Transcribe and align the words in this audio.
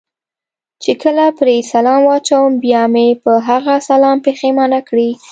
چې 0.83 0.91
کله 1.01 1.25
پرې 1.39 1.57
سلام 1.71 2.01
واچوم، 2.09 2.51
بیا 2.63 2.83
مې 2.93 3.07
په 3.23 3.31
هغه 3.47 3.75
سلام 3.89 4.17
پښېمانه 4.25 4.79
کړي. 4.89 5.09